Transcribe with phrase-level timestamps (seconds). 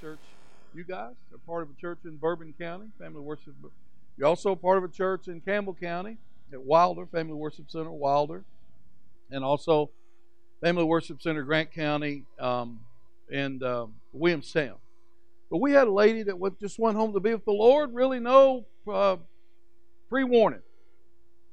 [0.00, 0.20] church.
[0.74, 3.54] You guys are part of a church in Bourbon County, Family Worship.
[4.16, 6.18] You're also part of a church in Campbell County
[6.52, 8.44] at Wilder, Family Worship Center, Wilder,
[9.30, 9.90] and also
[10.60, 12.80] Family Worship Center, Grant County, um,
[13.32, 14.76] and um, Williamstown.
[15.50, 17.94] But we had a lady that went, just went home to be with the Lord,
[17.94, 19.16] really no uh,
[20.08, 20.62] pre warning.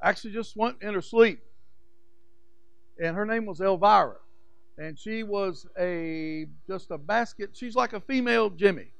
[0.02, 1.42] Actually, just went in her sleep.
[3.02, 4.18] And her name was Elvira.
[4.78, 7.52] And she was a just a basket.
[7.54, 8.92] She's like a female Jimmy.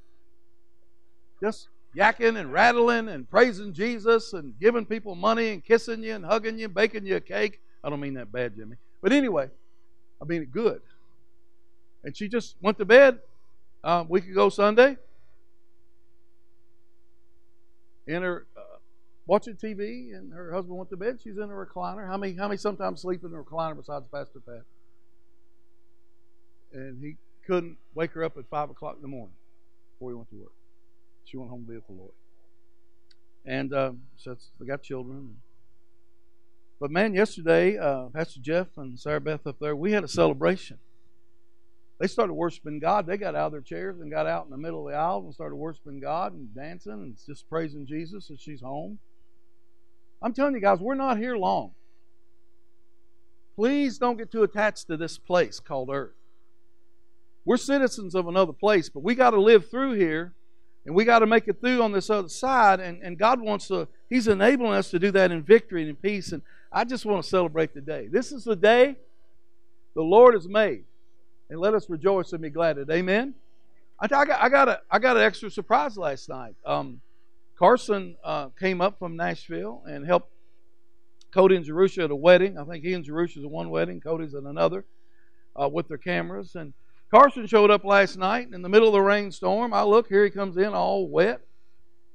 [1.40, 6.24] Just yakking and rattling and praising Jesus and giving people money and kissing you and
[6.24, 7.60] hugging you and baking you a cake.
[7.84, 8.76] I don't mean that bad, Jimmy.
[9.02, 9.50] But anyway,
[10.20, 10.80] I mean it good.
[12.04, 13.18] And she just went to bed
[13.84, 14.96] uh, week ago Sunday
[18.06, 18.78] in her uh,
[19.26, 21.18] watching TV, and her husband went to bed.
[21.22, 22.06] She's in a recliner.
[22.06, 22.34] How many?
[22.34, 24.62] How many sometimes sleep in a recliner besides Pastor Pat?
[26.72, 27.16] And he
[27.46, 29.34] couldn't wake her up at five o'clock in the morning
[29.92, 30.52] before he went to work.
[31.24, 32.12] She went home to be with the Lord.
[33.44, 35.36] And uh, so they got children.
[36.80, 40.78] But man, yesterday, uh, Pastor Jeff and Sarah Beth up there, we had a celebration.
[41.98, 43.06] They started worshiping God.
[43.06, 45.22] They got out of their chairs and got out in the middle of the aisle
[45.24, 48.98] and started worshiping God and dancing and just praising Jesus as she's home.
[50.20, 51.72] I'm telling you guys, we're not here long.
[53.54, 56.15] Please don't get too attached to this place called earth.
[57.46, 60.34] We're citizens of another place, but we got to live through here
[60.84, 62.80] and we got to make it through on this other side.
[62.80, 65.96] And, and God wants to, He's enabling us to do that in victory and in
[65.96, 66.32] peace.
[66.32, 66.42] And
[66.72, 68.08] I just want to celebrate the day.
[68.08, 68.96] This is the day
[69.94, 70.84] the Lord has made
[71.48, 72.90] and let us rejoice and be glad at.
[72.90, 73.34] Amen.
[74.00, 76.54] I, I, got, I got a I got an extra surprise last night.
[76.66, 77.00] Um,
[77.56, 80.30] Carson uh, came up from Nashville and helped
[81.32, 82.58] Cody and Jerusha at a wedding.
[82.58, 84.84] I think he and Jerusha's at one wedding, Cody's at another,
[85.54, 86.56] uh, with their cameras.
[86.56, 86.74] And
[87.10, 89.72] Carson showed up last night in the middle of the rainstorm.
[89.72, 91.40] I look here, he comes in all wet,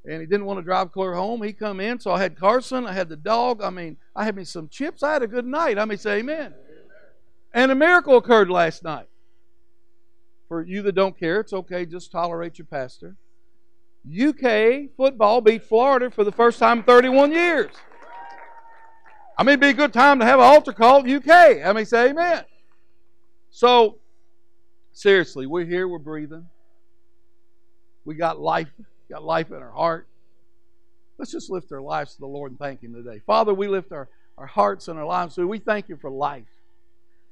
[0.06, 1.42] and he didn't want to drive clear home.
[1.44, 3.62] He come in, so I had Carson, I had the dog.
[3.62, 5.02] I mean, I had me some chips.
[5.02, 5.78] I had a good night.
[5.78, 6.54] I may say, Amen.
[7.54, 9.08] And a miracle occurred last night.
[10.48, 13.16] For you that don't care, it's okay, just tolerate your pastor.
[14.06, 17.72] UK football beat Florida for the first time in 31 years.
[19.38, 21.66] I mean, it'd be a good time to have an altar call UK.
[21.66, 22.44] I mean, say amen.
[23.50, 24.01] So,
[24.94, 26.48] seriously, we're here, we're breathing.
[28.06, 28.70] We got life,
[29.10, 30.08] got life in our heart.
[31.18, 33.22] Let's just lift our lives to the Lord and thank Him today.
[33.26, 35.48] Father, we lift our, our hearts and our lives to you.
[35.48, 36.48] We thank you for life.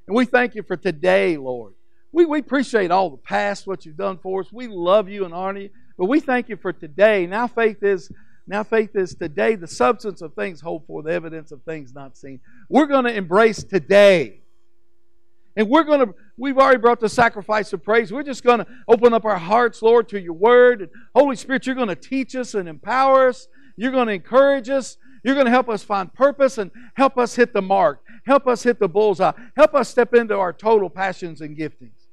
[0.07, 1.73] And we thank you for today, Lord.
[2.11, 4.51] We, we appreciate all the past, what you've done for us.
[4.51, 5.69] We love you and honor you.
[5.97, 7.25] But we thank you for today.
[7.25, 8.11] Now faith is
[8.47, 12.17] now faith is today the substance of things hoped for, the evidence of things not
[12.17, 12.39] seen.
[12.67, 14.39] We're going to embrace today.
[15.55, 18.11] And we're going to, we've already brought the sacrifice of praise.
[18.11, 20.81] We're just going to open up our hearts, Lord, to your word.
[20.81, 23.47] And Holy Spirit, you're going to teach us and empower us.
[23.75, 24.97] You're going to encourage us.
[25.23, 28.01] You're going to help us find purpose and help us hit the mark.
[28.25, 29.33] Help us hit the bullseye.
[29.55, 32.07] Help us step into our total passions and giftings.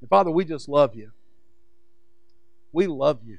[0.00, 1.10] And Father, we just love you.
[2.72, 3.38] We love you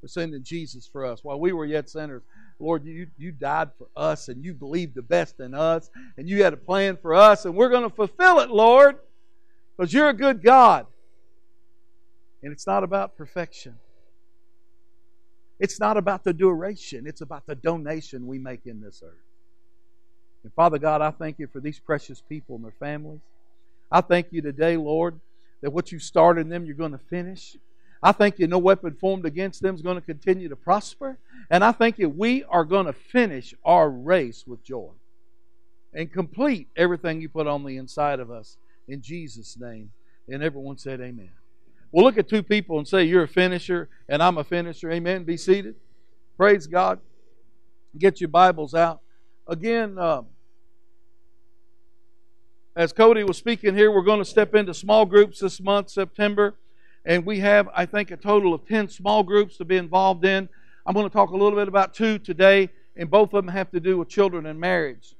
[0.00, 1.24] for sending Jesus for us.
[1.24, 2.22] While we were yet sinners,
[2.58, 6.42] Lord, you, you died for us and you believed the best in us and you
[6.42, 8.96] had a plan for us and we're going to fulfill it, Lord,
[9.76, 10.86] because you're a good God.
[12.42, 13.76] And it's not about perfection.
[15.58, 17.06] It's not about the duration.
[17.06, 19.14] It's about the donation we make in this earth.
[20.44, 23.20] And Father God, I thank you for these precious people and their families.
[23.90, 25.18] I thank you today, Lord,
[25.62, 27.56] that what you started in them, you're going to finish.
[28.02, 31.18] I think you no weapon formed against them is going to continue to prosper.
[31.50, 34.92] And I think you we are going to finish our race with joy
[35.94, 39.90] and complete everything you put on the inside of us in Jesus' name.
[40.28, 41.30] And everyone said, Amen.
[41.90, 44.90] Well, look at two people and say, You're a finisher and I'm a finisher.
[44.90, 45.24] Amen.
[45.24, 45.76] Be seated.
[46.36, 47.00] Praise God.
[47.96, 49.00] Get your Bibles out.
[49.48, 50.26] Again, um,
[52.74, 56.56] as Cody was speaking here, we're going to step into small groups this month, September.
[57.06, 60.48] And we have, I think, a total of 10 small groups to be involved in.
[60.84, 63.70] I'm going to talk a little bit about two today, and both of them have
[63.70, 65.14] to do with children and marriage.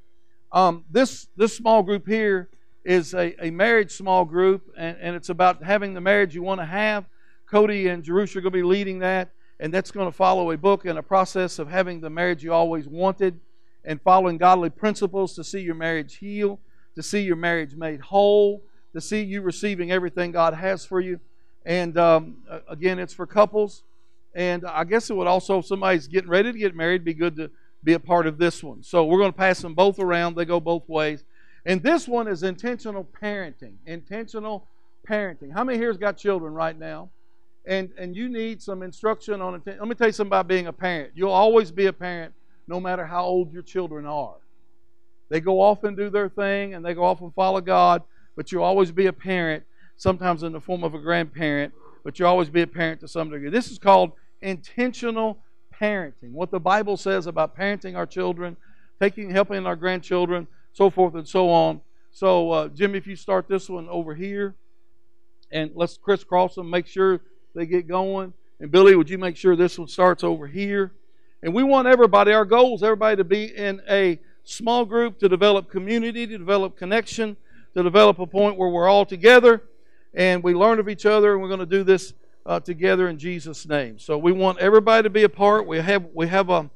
[0.52, 2.50] Um, this, this small group here
[2.84, 6.60] is a, a marriage small group, and, and it's about having the marriage you want
[6.60, 7.04] to have.
[7.48, 9.30] Cody and Jerusha are going to be leading that,
[9.60, 12.52] and that's going to follow a book and a process of having the marriage you
[12.52, 13.40] always wanted
[13.84, 16.60] and following godly principles to see your marriage heal
[16.96, 18.62] to see your marriage made whole,
[18.94, 21.20] to see you receiving everything God has for you.
[21.66, 22.36] And um,
[22.68, 23.82] again, it's for couples.
[24.34, 27.36] And I guess it would also, if somebody's getting ready to get married, be good
[27.36, 27.50] to
[27.82, 28.82] be a part of this one.
[28.82, 30.36] So we're going to pass them both around.
[30.36, 31.24] They go both ways.
[31.64, 33.74] And this one is intentional parenting.
[33.84, 34.68] Intentional
[35.08, 35.52] parenting.
[35.52, 37.10] How many here's got children right now?
[37.66, 39.62] And and you need some instruction on it.
[39.66, 41.12] Let me tell you something about being a parent.
[41.16, 42.32] You'll always be a parent
[42.68, 44.36] no matter how old your children are.
[45.28, 48.04] They go off and do their thing and they go off and follow God,
[48.36, 49.64] but you'll always be a parent,
[49.96, 51.72] sometimes in the form of a grandparent,
[52.04, 53.50] but you'll always be a parent to some degree.
[53.50, 55.38] This is called intentional
[55.80, 56.32] parenting.
[56.32, 58.56] What the Bible says about parenting our children,
[59.00, 61.80] taking helping our grandchildren, so forth and so on.
[62.12, 64.54] So, uh, Jim, if you start this one over here,
[65.50, 67.20] and let's crisscross them, make sure
[67.54, 68.32] they get going.
[68.60, 70.92] And Billy, would you make sure this one starts over here?
[71.42, 75.28] And we want everybody, our goal is everybody to be in a small group, to
[75.28, 77.36] develop community, to develop connection,
[77.74, 79.62] to develop a point where we're all together
[80.16, 82.14] and we learn of each other, and we're going to do this
[82.46, 83.98] uh, together in Jesus' name.
[83.98, 85.66] So we want everybody to be a part.
[85.66, 86.70] We have we have a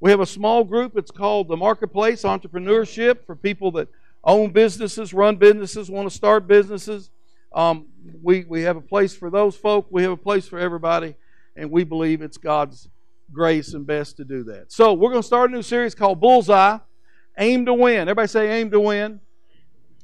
[0.00, 0.96] we have a small group.
[0.96, 3.88] It's called the Marketplace Entrepreneurship for people that
[4.22, 7.10] own businesses, run businesses, want to start businesses.
[7.52, 7.86] Um,
[8.22, 9.88] we we have a place for those folk.
[9.90, 11.16] We have a place for everybody,
[11.56, 12.88] and we believe it's God's
[13.32, 14.70] grace and best to do that.
[14.70, 16.78] So we're going to start a new series called Bullseye,
[17.38, 18.02] Aim to Win.
[18.02, 19.20] Everybody say Aim to Win.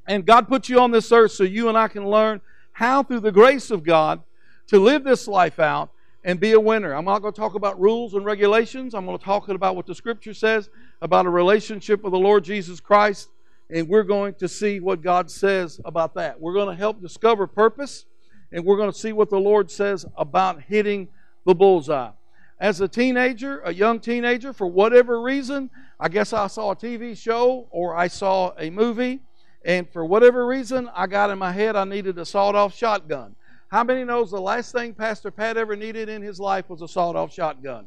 [0.06, 2.42] And God put you on this earth so you and I can learn
[2.74, 4.20] how, through the grace of God,
[4.66, 5.90] to live this life out
[6.24, 6.92] and be a winner.
[6.92, 8.94] I'm not going to talk about rules and regulations.
[8.94, 10.68] I'm going to talk about what the Scripture says
[11.00, 13.28] about a relationship with the Lord Jesus Christ,
[13.70, 16.40] and we're going to see what God says about that.
[16.40, 18.06] We're going to help discover purpose,
[18.52, 21.08] and we're going to see what the Lord says about hitting
[21.44, 22.10] the bullseye.
[22.58, 27.16] As a teenager, a young teenager, for whatever reason, I guess I saw a TV
[27.16, 29.20] show or I saw a movie
[29.64, 33.34] and for whatever reason, I got in my head I needed a sawed off shotgun.
[33.68, 36.88] How many knows the last thing Pastor Pat ever needed in his life was a
[36.88, 37.86] sawed off shotgun?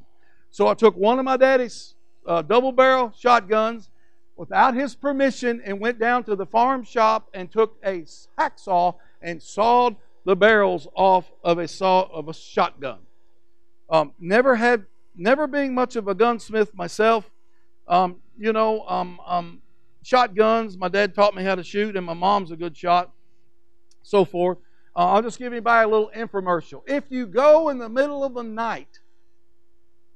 [0.50, 1.94] So I took one of my daddy's
[2.26, 3.90] uh, double barrel shotguns
[4.36, 8.06] without his permission and went down to the farm shop and took a
[8.38, 9.96] hacksaw and sawed
[10.26, 13.00] the barrels off of a saw of a shotgun.
[13.90, 14.86] Um, never had,
[15.16, 17.30] never being much of a gunsmith myself.
[17.88, 19.62] Um, you know, um, um
[20.08, 20.78] shotguns.
[20.78, 23.12] My dad taught me how to shoot, and my mom's a good shot,
[24.04, 24.58] so forth.
[24.96, 26.82] Uh, I'll just give anybody a little infomercial.
[26.88, 29.00] If you go in the middle of the night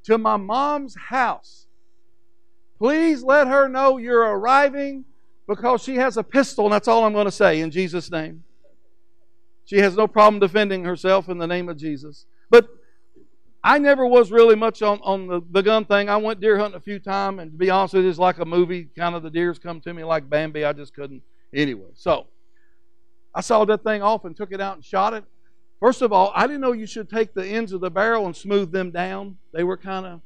[0.04, 1.68] to my mom's house,
[2.78, 5.04] please let her know you're arriving
[5.46, 8.44] because she has a pistol, and that's all I'm going to say in Jesus' name.
[9.66, 12.26] She has no problem defending herself in the name of Jesus.
[12.50, 12.70] But
[13.63, 16.10] I never was really much on, on the, the gun thing.
[16.10, 18.40] I went deer hunting a few times, and to be honest with you, it's like
[18.40, 18.88] a movie.
[18.98, 20.66] Kind of the deers come to me like Bambi.
[20.66, 21.22] I just couldn't.
[21.54, 22.28] Anyway, so
[23.36, 25.24] I saw that thing off and took it out and shot it.
[25.80, 28.36] First of all, I didn't know you should take the ends of the barrel and
[28.36, 29.38] smooth them down.
[29.54, 30.22] They were kind of,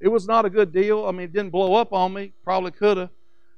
[0.00, 1.06] it was not a good deal.
[1.06, 2.34] I mean, it didn't blow up on me.
[2.44, 3.10] Probably could have.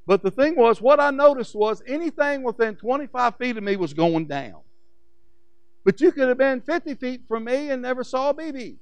[0.06, 3.92] But the thing was, what I noticed was anything within 25 feet of me was
[3.92, 4.60] going down.
[5.84, 8.76] But you could have been 50 feet from me and never saw a BB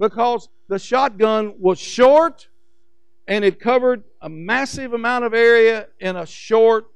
[0.00, 2.48] because the shotgun was short
[3.28, 6.86] and it covered a massive amount of area in a short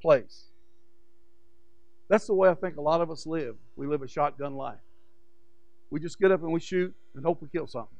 [0.00, 0.44] place.
[2.08, 3.56] That's the way I think a lot of us live.
[3.74, 4.78] We live a shotgun life.
[5.90, 7.98] We just get up and we shoot and hope we kill something.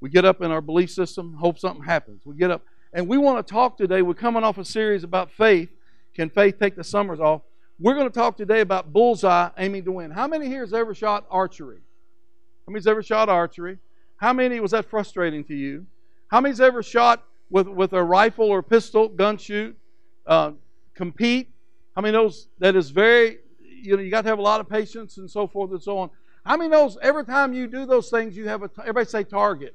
[0.00, 2.20] We get up in our belief system, hope something happens.
[2.26, 2.62] We get up.
[2.92, 4.02] And we want to talk today.
[4.02, 5.70] We're coming off a series about faith.
[6.14, 7.40] Can faith take the summers off?
[7.78, 10.10] We're going to talk today about bullseye aiming to win.
[10.10, 11.80] How many here has ever shot archery?
[12.66, 13.78] How many's ever shot archery?
[14.16, 15.86] How many was that frustrating to you?
[16.28, 19.76] How many's ever shot with, with a rifle or pistol, gun shoot,
[20.26, 20.52] uh,
[20.94, 21.50] compete?
[21.96, 24.68] How many knows that is very, you know, you got to have a lot of
[24.68, 26.10] patience and so forth and so on.
[26.46, 29.74] How many knows every time you do those things, you have a, everybody say target.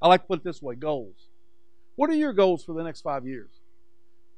[0.00, 1.28] I like to put it this way goals.
[1.96, 3.50] What are your goals for the next five years?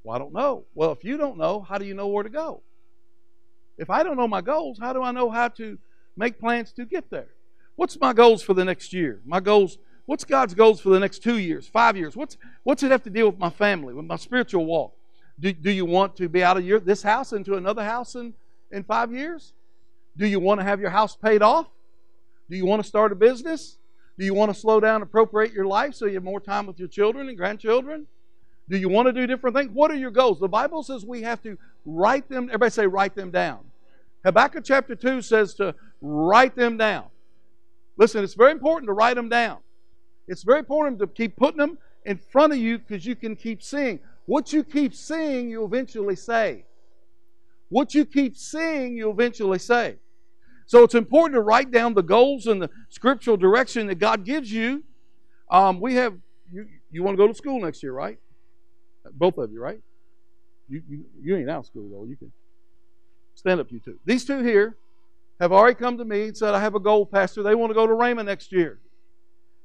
[0.02, 0.64] Well, I don't know.
[0.74, 2.62] Well, if you don't know, how do you know where to go?
[3.78, 5.78] If I don't know my goals, how do I know how to
[6.16, 7.28] make plans to get there.
[7.76, 9.20] What's my goals for the next year?
[9.24, 12.16] My goals, what's God's goals for the next two years, five years?
[12.16, 14.94] What's, what's it have to deal with my family, with my spiritual walk?
[15.40, 18.34] Do, do you want to be out of your, this house into another house in,
[18.70, 19.52] in five years?
[20.16, 21.66] Do you want to have your house paid off?
[22.48, 23.78] Do you want to start a business?
[24.16, 26.78] Do you want to slow down, appropriate your life so you have more time with
[26.78, 28.06] your children and grandchildren?
[28.68, 29.70] Do you want to do different things?
[29.72, 30.38] What are your goals?
[30.38, 32.44] The Bible says we have to write them.
[32.44, 33.58] Everybody say, write them down.
[34.24, 37.06] Habakkuk chapter 2 says to write them down.
[37.96, 39.58] Listen, it's very important to write them down.
[40.28, 43.62] It's very important to keep putting them in front of you because you can keep
[43.62, 44.00] seeing.
[44.26, 46.64] What you keep seeing, you eventually say.
[47.68, 49.96] What you keep seeing, you eventually say.
[50.66, 54.50] So it's important to write down the goals and the scriptural direction that God gives
[54.50, 54.82] you.
[55.50, 56.14] Um, we have,
[56.52, 58.18] you, you want to go to school next year, right?
[59.12, 59.80] Both of you, right?
[60.68, 62.06] You, you, you ain't out of school, though.
[62.06, 62.32] You can
[63.34, 63.98] Stand up, you two.
[64.04, 64.76] These two here
[65.40, 67.42] have already come to me and said, I have a goal, Pastor.
[67.42, 68.80] They want to go to Rhema next year.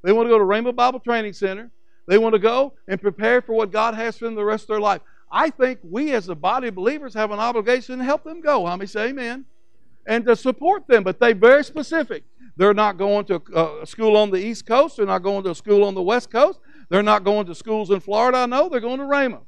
[0.04, 1.72] They want to go to Rhema Bible Training Center.
[2.08, 4.70] They want to go and prepare for what God has for them the rest of
[4.70, 5.02] their life.
[5.32, 8.66] I think we as a body of believers have an obligation to help them go.
[8.66, 9.46] How many say amen?
[10.08, 12.24] And to support them, but they're very specific.
[12.58, 13.42] They're not going to
[13.82, 14.98] a school on the East Coast.
[14.98, 16.60] They're not going to a school on the West Coast.
[16.90, 18.40] They're not going to schools in Florida.
[18.40, 19.42] I know they're going to Rhema.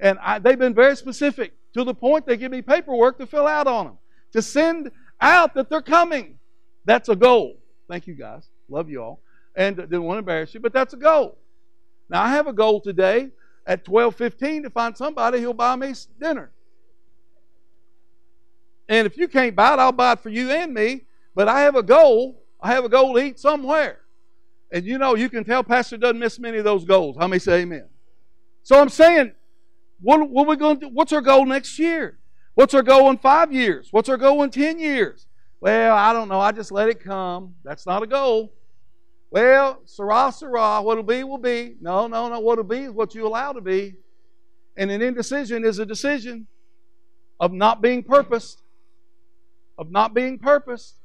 [0.00, 3.46] And I, they've been very specific to the point they give me paperwork to fill
[3.46, 3.98] out on them,
[4.32, 6.38] to send out that they're coming.
[6.84, 7.58] That's a goal.
[7.88, 8.48] Thank you, guys.
[8.68, 9.20] Love you all.
[9.56, 11.38] And didn't want to embarrass you, but that's a goal.
[12.08, 13.30] Now, I have a goal today
[13.66, 16.50] at 12:15 to find somebody who'll buy me dinner.
[18.88, 21.06] And if you can't buy it, I'll buy it for you and me.
[21.34, 22.42] But I have a goal.
[22.60, 24.00] I have a goal to eat somewhere.
[24.72, 27.16] And you know, you can tell Pastor doesn't miss many of those goals.
[27.18, 27.88] How many say amen?
[28.62, 29.32] So I'm saying,
[30.00, 30.92] what, what we going to do?
[30.92, 32.19] What's our goal next year?
[32.54, 33.88] What's our goal in five years?
[33.90, 35.26] What's our goal in ten years?
[35.60, 36.40] Well, I don't know.
[36.40, 37.54] I just let it come.
[37.64, 38.52] That's not a goal.
[39.30, 41.76] Well, Sarah, Sarah, what'll be will be.
[41.80, 42.40] No, no, no.
[42.40, 43.94] What'll be is what you allow to be.
[44.76, 46.46] And an indecision is a decision
[47.38, 48.62] of not being purposed.
[49.78, 50.96] Of not being purposed.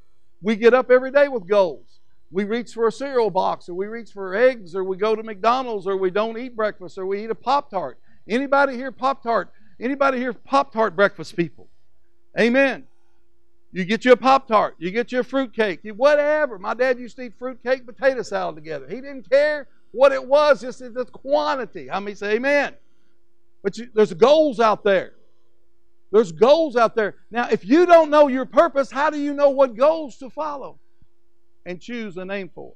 [0.42, 2.00] We get up every day with goals.
[2.32, 5.24] We reach for a cereal box, or we reach for eggs, or we go to
[5.24, 8.00] McDonald's, or we don't eat breakfast, or we eat a Pop Tart.
[8.28, 9.52] Anybody here Pop Tart?
[9.79, 11.67] Anybody here Pop Tart breakfast people?
[12.39, 12.86] Amen.
[13.72, 14.75] You get you a Pop Tart.
[14.79, 15.82] You get you a fruit cake.
[15.84, 16.58] You, whatever.
[16.58, 18.88] My dad used to eat fruit cake, potato salad together.
[18.88, 21.88] He didn't care what it was, just the quantity.
[21.88, 22.74] How many say amen?
[23.63, 25.13] But you, there's goals out there.
[26.12, 27.15] There's goals out there.
[27.32, 30.79] Now, if you don't know your purpose, how do you know what goals to follow
[31.65, 32.74] and choose a name for?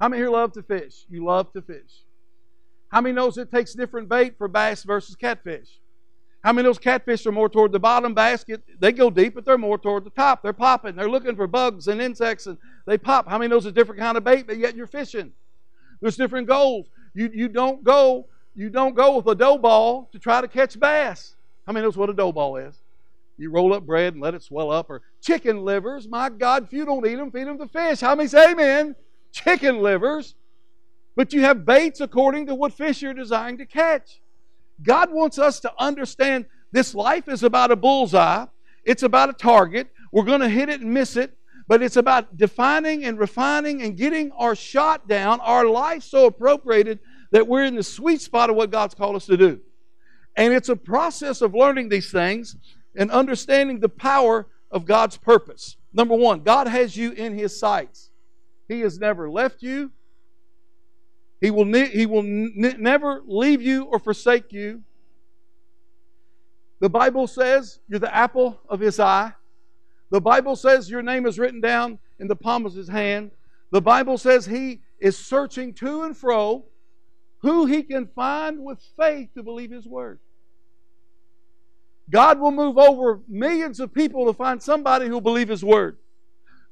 [0.00, 1.06] How many here love to fish?
[1.08, 2.04] You love to fish.
[2.96, 5.68] How many knows it takes different bait for bass versus catfish?
[6.42, 8.62] How many those catfish are more toward the bottom basket?
[8.78, 10.42] They go deep, but they're more toward the top.
[10.42, 10.96] They're popping.
[10.96, 13.28] They're looking for bugs and insects, and they pop.
[13.28, 15.32] How many knows a different kind of bait, but yet you're fishing?
[16.00, 16.86] There's different goals.
[17.12, 20.80] You, you don't go you don't go with a dough ball to try to catch
[20.80, 21.36] bass.
[21.66, 22.80] How many knows what a dough ball is?
[23.36, 24.88] You roll up bread and let it swell up.
[24.88, 26.08] Or chicken livers.
[26.08, 28.00] My God, if you don't eat them, feed them to fish.
[28.00, 28.96] How many say amen?
[29.32, 30.34] Chicken livers.
[31.16, 34.20] But you have baits according to what fish you're desiring to catch.
[34.82, 38.46] God wants us to understand this life is about a bullseye,
[38.84, 39.88] it's about a target.
[40.12, 43.96] We're going to hit it and miss it, but it's about defining and refining and
[43.96, 47.00] getting our shot down, our life so appropriated
[47.32, 49.60] that we're in the sweet spot of what God's called us to do.
[50.36, 52.56] And it's a process of learning these things
[52.94, 55.76] and understanding the power of God's purpose.
[55.92, 58.10] Number one, God has you in His sights.
[58.68, 59.92] He has never left you,
[61.40, 64.82] he will, ne- he will ne- never leave you or forsake you.
[66.80, 69.32] The Bible says you're the apple of his eye.
[70.10, 73.30] The Bible says your name is written down in the palm of his hand.
[73.70, 76.64] The Bible says he is searching to and fro
[77.38, 80.18] who he can find with faith to believe his word.
[82.10, 85.98] God will move over millions of people to find somebody who will believe his word,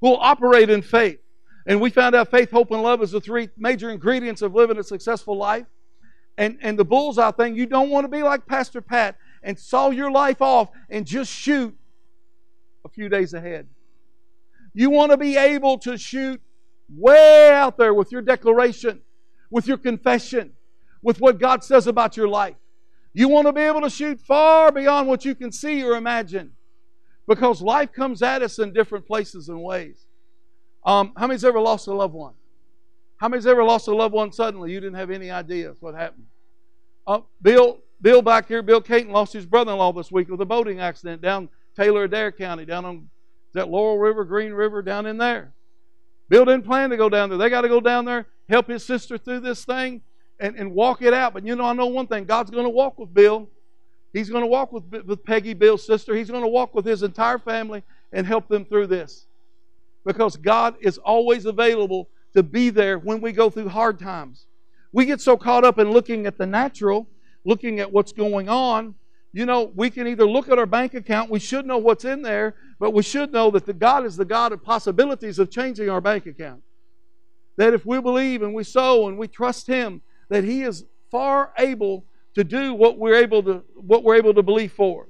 [0.00, 1.18] who will operate in faith.
[1.66, 4.78] And we found out faith, hope, and love is the three major ingredients of living
[4.78, 5.66] a successful life.
[6.36, 9.90] And, and the bullseye thing, you don't want to be like Pastor Pat and saw
[9.90, 11.76] your life off and just shoot
[12.84, 13.68] a few days ahead.
[14.74, 16.40] You want to be able to shoot
[16.94, 19.00] way out there with your declaration,
[19.50, 20.52] with your confession,
[21.02, 22.56] with what God says about your life.
[23.12, 26.52] You want to be able to shoot far beyond what you can see or imagine
[27.28, 30.03] because life comes at us in different places and ways.
[30.84, 32.34] Um, how many's ever lost a loved one?
[33.16, 34.72] How many's ever lost a loved one suddenly?
[34.72, 36.26] You didn't have any idea what happened.
[37.06, 40.80] Uh, Bill, Bill back here, Bill Caton lost his brother-in-law this week with a boating
[40.80, 43.08] accident down Taylor Adair County, down on
[43.54, 45.52] that Laurel River, Green River, down in there.
[46.28, 47.38] Bill didn't plan to go down there.
[47.38, 50.02] They got to go down there, help his sister through this thing,
[50.40, 51.34] and, and walk it out.
[51.34, 53.48] But you know, I know one thing: God's going to walk with Bill.
[54.12, 56.14] He's going to walk with, with Peggy, Bill's sister.
[56.14, 59.26] He's going to walk with his entire family and help them through this
[60.04, 64.46] because God is always available to be there when we go through hard times.
[64.92, 67.08] We get so caught up in looking at the natural,
[67.44, 68.94] looking at what's going on.
[69.32, 72.22] You know, we can either look at our bank account, we should know what's in
[72.22, 75.88] there, but we should know that the God is the God of possibilities of changing
[75.88, 76.62] our bank account.
[77.56, 81.52] That if we believe and we sow and we trust Him, that He is far
[81.58, 85.08] able to do what we're able to what we're able to believe for.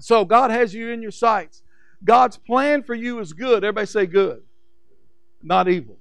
[0.00, 1.62] So God has you in your sights.
[2.04, 3.64] God's plan for you is good.
[3.64, 4.42] Everybody say good,
[5.42, 5.96] not evil.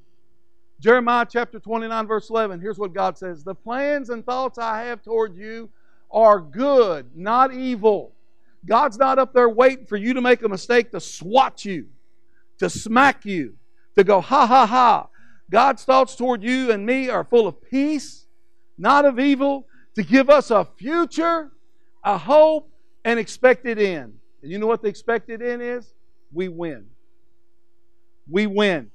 [0.80, 2.60] Jeremiah chapter 29, verse 11.
[2.60, 5.70] Here's what God says The plans and thoughts I have toward you
[6.12, 8.14] are good, not evil,
[8.66, 11.88] God's not up there waiting for you to make a mistake to swat you,
[12.60, 13.56] to smack you,
[13.96, 15.08] to go, ha ha ha.
[15.52, 18.26] God's thoughts toward you and me are full of peace,
[18.78, 21.52] not of evil, to give us a future,
[22.04, 22.70] a hope,
[23.04, 24.18] and expected end.
[24.44, 25.94] And you know what the expected end is?
[26.34, 26.86] We win.
[28.30, 28.92] We win.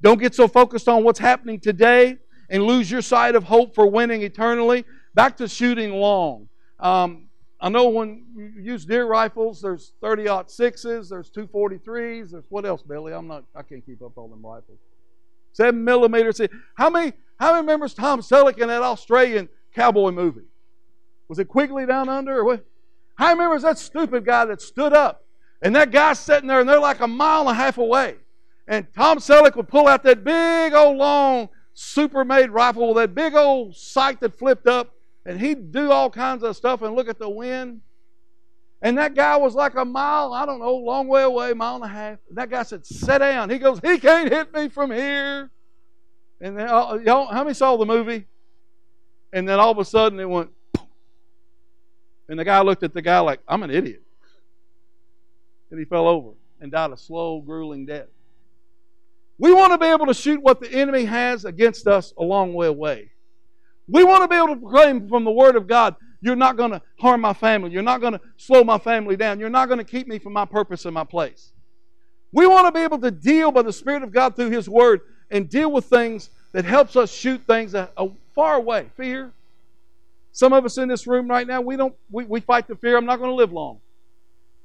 [0.00, 3.86] Don't get so focused on what's happening today and lose your sight of hope for
[3.86, 4.84] winning eternally.
[5.14, 6.48] Back to shooting long.
[6.78, 7.28] Um,
[7.60, 12.82] I know when you use deer rifles, there's 30 sixes, there's 243s, there's what else,
[12.82, 13.12] Billy?
[13.12, 14.78] I'm not, I can't keep up all them rifles.
[15.52, 16.40] Seven millimeters.
[16.74, 20.42] How many, how many remembers Tom Selleck in that Australian cowboy movie?
[21.28, 22.66] Was it Quigley Down Under or what?
[23.16, 25.24] How many remembers that stupid guy that stood up
[25.62, 28.16] and that guy's sitting there and they're like a mile and a half away.
[28.66, 33.14] And Tom Selleck would pull out that big old long super made rifle with that
[33.14, 34.94] big old sight that flipped up
[35.26, 37.80] and he'd do all kinds of stuff and look at the wind.
[38.82, 41.84] And that guy was like a mile, I don't know, long way away, mile and
[41.84, 42.18] a half.
[42.28, 45.50] And that guy said, "Sit down." He goes, "He can't hit me from here."
[46.38, 48.26] And then, uh, y'all, how many saw the movie?
[49.32, 50.50] And then all of a sudden it went,
[52.28, 54.02] and the guy looked at the guy like, "I'm an idiot,"
[55.70, 58.08] and he fell over and died a slow, grueling death.
[59.38, 62.54] We want to be able to shoot what the enemy has against us a long
[62.54, 63.10] way away.
[63.88, 66.70] We want to be able to proclaim from the Word of God, you're not going
[66.70, 67.70] to harm my family.
[67.70, 69.38] You're not going to slow my family down.
[69.38, 71.52] You're not going to keep me from my purpose and my place.
[72.32, 75.02] We want to be able to deal by the Spirit of God through His Word
[75.30, 78.88] and deal with things that helps us shoot things a, a far away.
[78.96, 79.34] Fear.
[80.34, 82.96] Some of us in this room right now, we don't we, we fight the fear.
[82.96, 83.78] I'm not going to live long.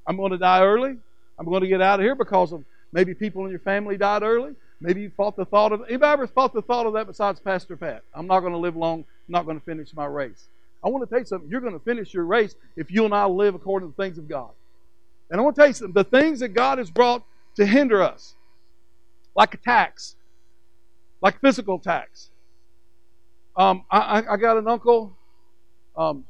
[0.07, 0.97] I'm going to die early.
[1.37, 4.23] I'm going to get out of here because of maybe people in your family died
[4.23, 4.55] early.
[4.81, 7.77] Maybe you fought the thought of anybody ever thought the thought of that besides Pastor
[7.77, 8.03] Pat?
[8.15, 10.47] I'm not going to live long, I'm not going to finish my race.
[10.83, 11.49] I want to tell you something.
[11.51, 14.17] You're going to finish your race if you and I live according to the things
[14.17, 14.49] of God.
[15.29, 15.93] And I want to tell you something.
[15.93, 17.23] The things that God has brought
[17.57, 18.33] to hinder us,
[19.35, 20.15] like attacks,
[21.21, 22.31] like physical attacks.
[23.55, 25.17] Um, I, I, got an uncle.
[25.99, 26.23] Um,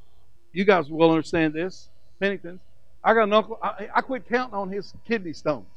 [0.51, 2.59] you guys will understand this, Pennington.
[3.03, 3.59] I got an uncle.
[3.61, 5.67] I, I quit counting on his kidney stones.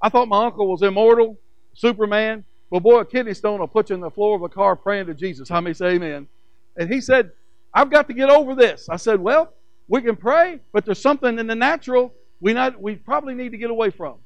[0.00, 1.38] I thought my uncle was immortal.
[1.74, 2.44] Superman.
[2.70, 5.06] Well, boy, a kidney stone will put you in the floor of a car praying
[5.06, 5.48] to Jesus.
[5.48, 6.26] How many say amen?
[6.76, 7.32] And he said,
[7.74, 8.88] I've got to get over this.
[8.88, 9.52] I said, Well,
[9.88, 13.58] we can pray, but there's something in the natural we not we probably need to
[13.58, 14.16] get away from.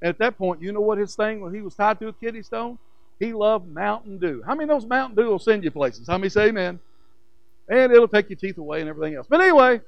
[0.00, 2.12] And at that point, you know what his thing when he was tied to a
[2.14, 2.78] kidney stone?
[3.20, 4.42] He loved Mountain Dew.
[4.44, 6.08] How many of those Mountain Dew will send you places?
[6.08, 6.80] How many say amen?
[7.68, 9.26] And it'll take your teeth away and everything else.
[9.28, 9.80] But anyway,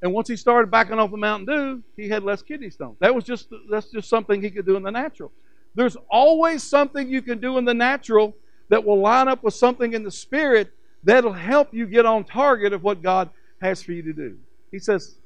[0.00, 2.96] and once he started backing off the Mountain Dew, he had less kidney stones.
[3.00, 5.32] That was just that's just something he could do in the natural.
[5.74, 8.34] There's always something you can do in the natural
[8.68, 10.70] that will line up with something in the spirit
[11.04, 14.38] that'll help you get on target of what God has for you to do.
[14.70, 15.16] He says,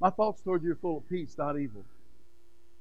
[0.00, 1.84] My thoughts toward you are full of peace, not evil,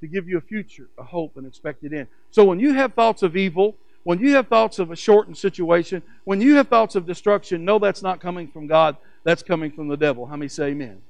[0.01, 2.07] to give you a future, a hope, and expected end.
[2.31, 6.01] So when you have thoughts of evil, when you have thoughts of a shortened situation,
[6.23, 8.97] when you have thoughts of destruction, know that's not coming from God.
[9.23, 10.25] That's coming from the devil.
[10.25, 11.01] How many say amen?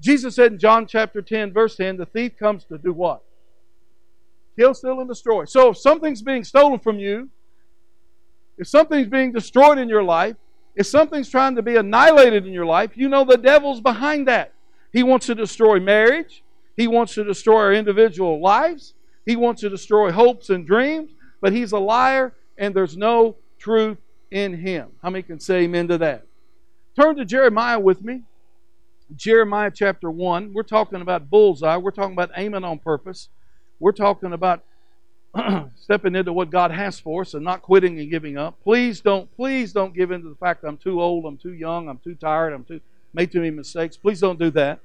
[0.00, 3.22] Jesus said in John chapter 10, verse 10, the thief comes to do what?
[4.56, 5.44] Kill, steal, and destroy.
[5.44, 7.30] So if something's being stolen from you,
[8.58, 10.36] if something's being destroyed in your life,
[10.76, 14.52] if something's trying to be annihilated in your life, you know the devil's behind that.
[14.92, 16.44] He wants to destroy marriage.
[16.76, 18.94] He wants to destroy our individual lives.
[19.26, 23.98] He wants to destroy hopes and dreams, but he's a liar and there's no truth
[24.30, 24.90] in him.
[25.02, 26.24] How many can say amen to that?
[26.98, 28.22] Turn to Jeremiah with me.
[29.16, 30.52] Jeremiah chapter 1.
[30.52, 31.76] We're talking about bullseye.
[31.76, 33.28] We're talking about aiming on purpose.
[33.80, 34.64] We're talking about
[35.76, 38.60] stepping into what God has for us and not quitting and giving up.
[38.62, 41.88] Please don't, please don't give in to the fact I'm too old, I'm too young,
[41.88, 42.80] I'm too tired, I'm too
[43.14, 43.96] made too many mistakes.
[43.96, 44.80] Please don't do that.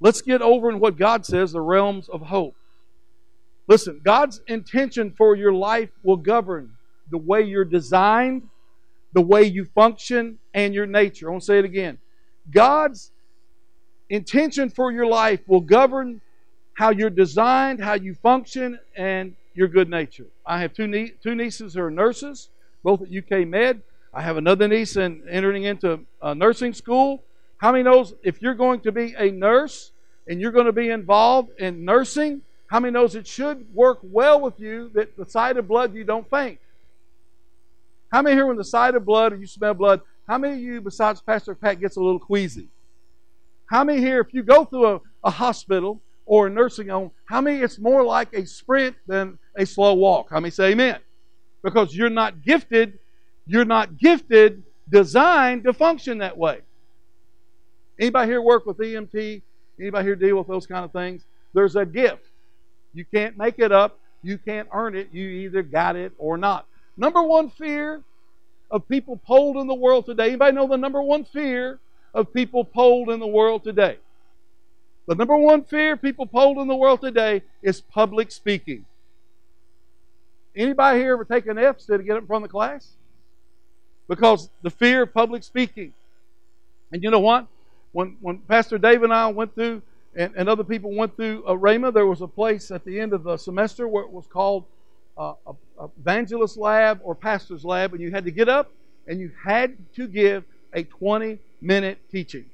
[0.00, 2.56] Let's get over in what God says, the realms of hope.
[3.68, 6.76] Listen, God's intention for your life will govern
[7.10, 8.48] the way you're designed,
[9.12, 11.28] the way you function, and your nature.
[11.28, 11.98] I want to say it again.
[12.50, 13.10] God's
[14.10, 16.20] intention for your life will govern
[16.74, 20.26] how you're designed, how you function, and your good nature.
[20.44, 22.48] I have two, nie- two nieces who are nurses,
[22.82, 23.82] both at UK Med.
[24.14, 26.00] I have another niece in, entering into
[26.34, 27.22] nursing school.
[27.58, 29.92] How many knows if you're going to be a nurse
[30.26, 32.42] and you're going to be involved in nursing,
[32.72, 36.04] how many knows it should work well with you that the sight of blood you
[36.04, 36.58] don't faint?
[38.10, 40.60] How many here, when the sight of blood or you smell blood, how many of
[40.60, 42.68] you, besides Pastor Pat, gets a little queasy?
[43.66, 47.42] How many here, if you go through a, a hospital or a nursing home, how
[47.42, 50.30] many it's more like a sprint than a slow walk?
[50.30, 50.98] How many say amen?
[51.62, 52.98] Because you're not gifted,
[53.46, 56.60] you're not gifted, designed to function that way.
[57.98, 59.42] Anybody here work with EMT?
[59.78, 61.26] Anybody here deal with those kind of things?
[61.52, 62.28] There's a gift.
[62.94, 63.98] You can't make it up.
[64.22, 65.08] You can't earn it.
[65.12, 66.66] You either got it or not.
[66.96, 68.02] Number one fear
[68.70, 70.28] of people polled in the world today.
[70.28, 71.78] Anybody know the number one fear
[72.14, 73.98] of people polled in the world today?
[75.08, 78.84] The number one fear people polled in the world today is public speaking.
[80.54, 82.88] Anybody here ever take an F instead of get up in front of the class?
[84.08, 85.92] Because the fear of public speaking.
[86.92, 87.46] And you know what?
[87.92, 89.82] When, when Pastor Dave and I went through,
[90.14, 93.22] and, and other people went through uh, there was a place at the end of
[93.22, 94.64] the semester where it was called
[95.16, 95.34] uh,
[95.98, 98.70] evangelist lab or pastor's lab, and you had to get up
[99.06, 102.44] and you had to give a 20 minute teaching.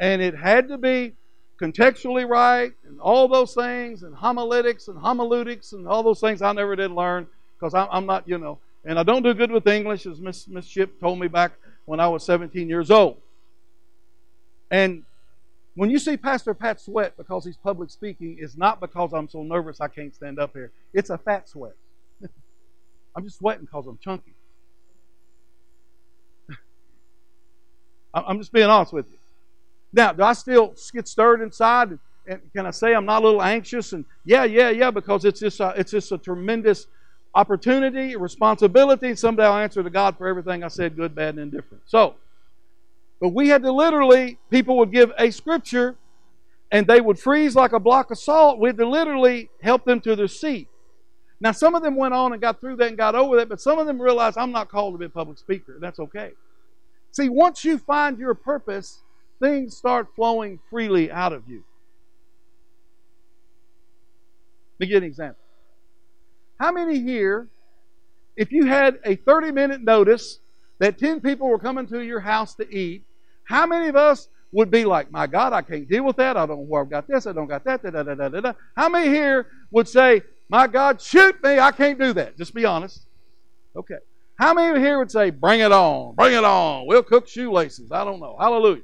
[0.00, 1.14] And it had to be
[1.60, 6.52] contextually right and all those things and homiletics and homiletics and all those things I
[6.52, 9.66] never did learn because I'm, I'm, not, you know, and I don't do good with
[9.66, 11.52] English as Miss, Miss Ship told me back
[11.84, 13.18] when I was 17 years old.
[14.70, 15.04] And
[15.76, 19.42] when you see Pastor Pat sweat because he's public speaking, it's not because I'm so
[19.42, 20.70] nervous I can't stand up here.
[20.92, 21.74] It's a fat sweat.
[23.16, 24.34] I'm just sweating because I'm chunky.
[28.14, 29.18] I'm just being honest with you.
[29.92, 31.98] Now, do I still get stirred inside?
[32.26, 33.92] And can I say I'm not a little anxious?
[33.92, 36.86] And yeah, yeah, yeah, because it's just a, it's just a tremendous
[37.34, 39.14] opportunity, responsibility.
[39.16, 41.82] Someday I'll answer to God for everything I said, good, bad, and indifferent.
[41.86, 42.14] So,
[43.20, 45.96] but we had to literally, people would give a scripture
[46.70, 48.58] and they would freeze like a block of salt.
[48.58, 50.68] We had to literally help them to their seat.
[51.40, 53.60] Now, some of them went on and got through that and got over that, but
[53.60, 55.78] some of them realized I'm not called to be a public speaker.
[55.80, 56.32] That's okay.
[57.12, 59.02] See, once you find your purpose,
[59.40, 61.64] things start flowing freely out of you.
[64.78, 65.40] Let me give an example.
[66.58, 67.48] How many here,
[68.36, 70.40] if you had a 30 minute notice
[70.84, 73.04] that 10 people were coming to your house to eat,
[73.44, 76.36] how many of us would be like, my God, I can't deal with that.
[76.36, 77.26] I don't know where I've got this.
[77.26, 77.82] I don't got that.
[77.82, 78.52] Da, da, da, da, da.
[78.76, 81.58] How many here would say, my God, shoot me.
[81.58, 82.36] I can't do that.
[82.36, 83.06] Just be honest.
[83.74, 83.96] Okay.
[84.36, 86.14] How many here would say, bring it on.
[86.14, 86.86] Bring it on.
[86.86, 87.90] We'll cook shoelaces.
[87.90, 88.36] I don't know.
[88.38, 88.82] Hallelujah.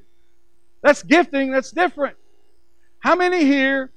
[0.83, 1.53] That's gifting.
[1.53, 2.17] That's different.
[3.01, 3.91] How many here,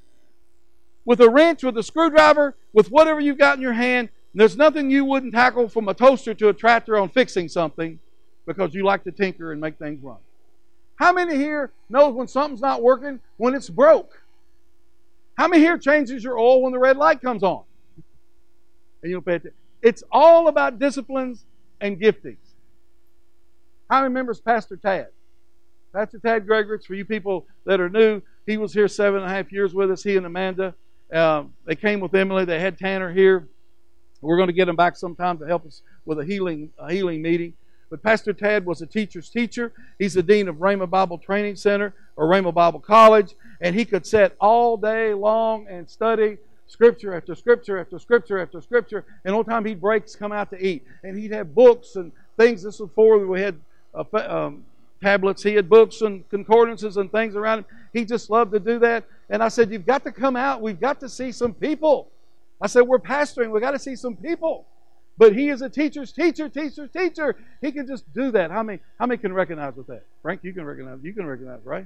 [1.06, 4.90] with a wrench, with a screwdriver, with whatever you've got in your hand, there's nothing
[4.90, 8.00] you wouldn't tackle from a toaster to a tractor on fixing something
[8.46, 10.18] because you like to tinker and make things run?
[10.96, 14.22] How many here knows when something's not working when it's broke?
[15.38, 17.64] How many here changes your oil when the red light comes on?
[19.02, 19.58] And you don't pay attention.
[19.82, 21.46] It's all about disciplines
[21.82, 22.38] and giftings.
[23.90, 25.08] How many members Pastor Tad?
[25.94, 29.34] Pastor Tad Gregorich, for you people that are new, he was here seven and a
[29.34, 30.04] half years with us.
[30.04, 30.74] He and Amanda,
[31.12, 32.46] um, they came with Emily.
[32.46, 33.48] They had Tanner here.
[34.24, 37.22] We're going to get him back sometime to help us with a healing a healing
[37.22, 37.54] meeting.
[37.90, 39.72] But Pastor Tad was a teacher's teacher.
[40.00, 44.06] He's the dean of Rhema Bible Training Center or Rhema Bible College, and he could
[44.06, 49.06] sit all day long and study scripture after scripture after scripture after scripture.
[49.26, 52.12] And all the time he'd breaks come out to eat, and he'd have books and
[52.38, 52.64] things.
[52.64, 53.56] This was before we had
[53.94, 54.64] uh, um,
[55.02, 55.44] tablets.
[55.44, 57.66] He had books and concordances and things around him.
[57.94, 59.04] He just loved to do that.
[59.30, 60.62] And I said, You've got to come out.
[60.62, 62.08] We've got to see some people.
[62.64, 63.52] I said, We're pastoring.
[63.52, 64.66] We've got to see some people.
[65.18, 67.36] But he is a teacher's teacher, teacher's teacher.
[67.62, 68.50] He can just do that.
[68.50, 70.06] How many, how many can recognize with that?
[70.24, 71.00] Frank, you can recognize.
[71.04, 71.86] You can recognize, right?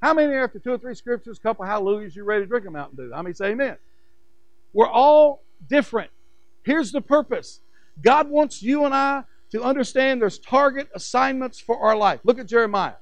[0.00, 2.96] How many after two or three scriptures, couple hallelujahs, you ready to drink a Mountain
[2.96, 3.12] Dew?
[3.12, 3.76] How many say amen?
[4.72, 6.10] We're all different.
[6.62, 7.60] Here's the purpose.
[8.00, 12.20] God wants you and I to understand there's target assignments for our life.
[12.22, 12.94] Look at Jeremiah.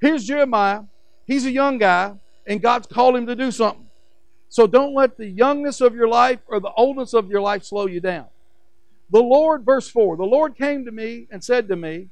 [0.00, 0.82] Here's Jeremiah.
[1.26, 2.14] He's a young guy,
[2.46, 3.86] and God's called him to do something.
[4.50, 7.86] So don't let the youngness of your life or the oldness of your life slow
[7.86, 8.26] you down.
[9.10, 12.08] The Lord, verse 4, the Lord came to me and said to me,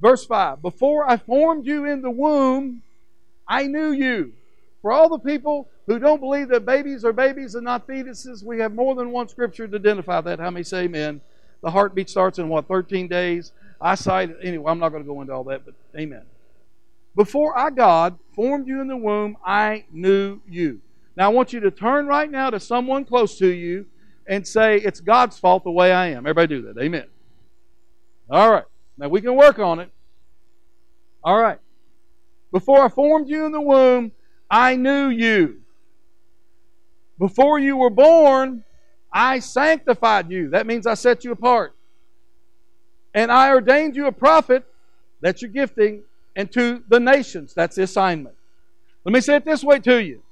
[0.00, 2.82] verse 5, Before I formed you in the womb,
[3.46, 4.32] I knew you.
[4.82, 8.60] For all the people who don't believe that babies are babies and not fetuses, we
[8.60, 10.38] have more than one scripture to identify that.
[10.38, 11.20] How many say amen?
[11.60, 13.50] The heartbeat starts in what, 13 days?
[13.80, 16.22] Eyesight, anyway, I'm not going to go into all that, but amen.
[17.16, 20.80] Before I, God, formed you in the womb, I knew you.
[21.20, 23.84] Now I want you to turn right now to someone close to you
[24.26, 26.26] and say, It's God's fault the way I am.
[26.26, 26.82] Everybody do that.
[26.82, 27.04] Amen.
[28.30, 28.64] All right.
[28.96, 29.90] Now we can work on it.
[31.22, 31.58] All right.
[32.50, 34.12] Before I formed you in the womb,
[34.50, 35.60] I knew you.
[37.18, 38.64] Before you were born,
[39.12, 40.48] I sanctified you.
[40.48, 41.76] That means I set you apart.
[43.12, 44.64] And I ordained you a prophet,
[45.20, 46.02] that's your gifting,
[46.34, 48.36] and to the nations, that's the assignment.
[49.04, 50.22] Let me say it this way to you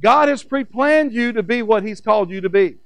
[0.00, 2.76] God has pre planned you to be what He's called you to be.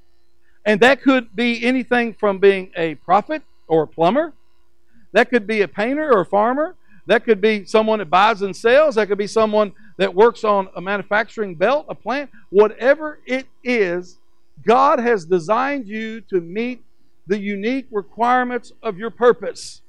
[0.64, 4.34] And that could be anything from being a prophet or a plumber,
[5.12, 8.54] that could be a painter or a farmer, That could be someone that buys and
[8.54, 8.94] sells.
[8.94, 12.30] That could be someone that works on a manufacturing belt, a plant.
[12.50, 14.18] Whatever it is,
[14.64, 16.84] God has designed you to meet
[17.26, 19.82] the unique requirements of your purpose.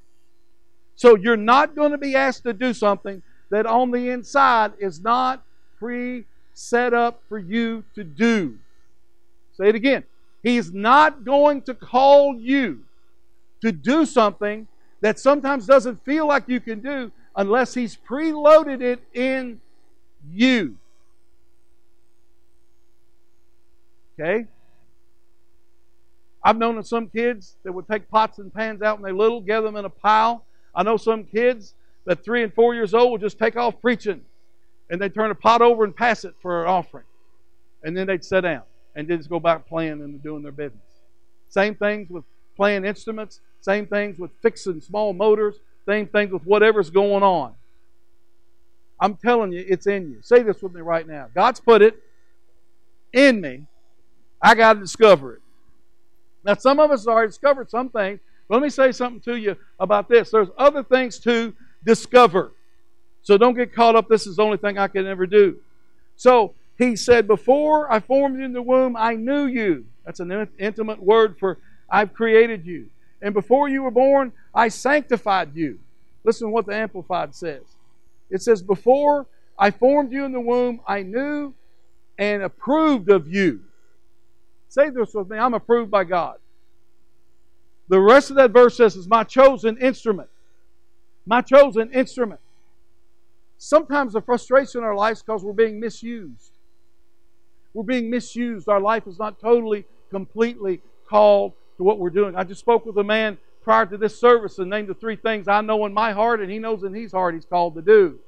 [0.96, 5.00] So you're not going to be asked to do something that on the inside is
[5.00, 5.44] not
[5.78, 6.24] pre
[6.54, 8.58] set up for you to do.
[9.54, 10.04] Say it again.
[10.42, 12.80] He's not going to call you
[13.60, 14.66] to do something
[15.00, 19.60] that sometimes doesn't feel like you can do unless He's preloaded it in
[20.30, 20.76] you.
[24.18, 24.46] Okay?
[26.44, 29.40] I've known of some kids that would take pots and pans out when they're little,
[29.40, 30.44] gather them in a pile.
[30.74, 34.22] I know some kids that three and four years old will just take off preaching
[34.92, 37.06] and they'd turn a pot over and pass it for an offering.
[37.82, 38.62] And then they'd sit down
[38.94, 40.82] and just go back playing and doing their business.
[41.48, 42.24] Same things with
[42.56, 47.54] playing instruments, same things with fixing small motors, same things with whatever's going on.
[49.00, 50.18] I'm telling you, it's in you.
[50.20, 51.28] Say this with me right now.
[51.34, 51.98] God's put it
[53.14, 53.64] in me.
[54.42, 55.42] I got to discover it.
[56.44, 58.20] Now, some of us already discovered some things.
[58.50, 60.30] Let me say something to you about this.
[60.30, 62.52] There's other things to discover.
[63.22, 64.08] So don't get caught up.
[64.08, 65.58] This is the only thing I can ever do.
[66.16, 69.86] So he said, Before I formed you in the womb, I knew you.
[70.04, 71.58] That's an intimate word for
[71.88, 72.88] I've created you.
[73.20, 75.78] And before you were born, I sanctified you.
[76.24, 77.62] Listen to what the Amplified says.
[78.30, 79.26] It says, Before
[79.58, 81.54] I formed you in the womb, I knew
[82.18, 83.60] and approved of you.
[84.68, 86.38] Say this with me I'm approved by God.
[87.88, 90.30] The rest of that verse says, is my chosen instrument.
[91.26, 92.40] My chosen instrument.
[93.64, 96.58] Sometimes the frustration in our lives because we're being misused.
[97.72, 98.68] We're being misused.
[98.68, 102.34] Our life is not totally, completely called to what we're doing.
[102.34, 105.46] I just spoke with a man prior to this service and named the three things
[105.46, 108.18] I know in my heart and he knows in his heart he's called to do.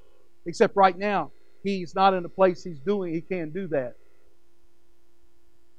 [0.46, 1.32] Except right now,
[1.64, 3.96] he's not in a place he's doing, he can't do that.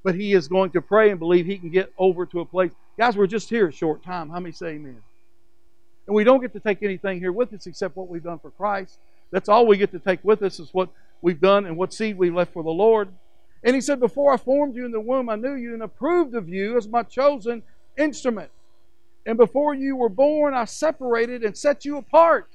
[0.03, 2.73] But he is going to pray and believe he can get over to a place.
[2.97, 4.29] Guys, we're just here a short time.
[4.29, 5.01] How many say amen?
[6.07, 8.51] And we don't get to take anything here with us except what we've done for
[8.51, 8.99] Christ.
[9.31, 10.89] That's all we get to take with us is what
[11.21, 13.09] we've done and what seed we've left for the Lord.
[13.63, 16.35] And he said, Before I formed you in the womb, I knew you and approved
[16.35, 17.63] of you as my chosen
[17.97, 18.51] instrument.
[19.25, 22.47] And before you were born, I separated and set you apart.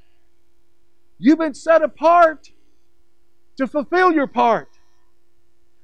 [1.18, 2.50] You've been set apart
[3.56, 4.68] to fulfill your part.